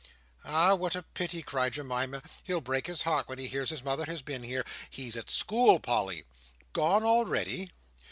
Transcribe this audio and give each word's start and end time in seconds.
"Ah 0.43 0.73
what 0.73 0.95
a 0.95 1.03
pity!" 1.03 1.43
cried 1.43 1.73
Jemima. 1.73 2.23
"He'll 2.43 2.59
break 2.59 2.87
his 2.87 3.03
heart, 3.03 3.27
when 3.29 3.37
he 3.37 3.45
hears 3.45 3.69
his 3.69 3.83
mother 3.83 4.05
has 4.05 4.23
been 4.23 4.41
here. 4.41 4.65
He's 4.89 5.15
at 5.15 5.29
school, 5.29 5.79
Polly." 5.79 6.23
"Gone 6.73 7.03
already!" 7.03 7.69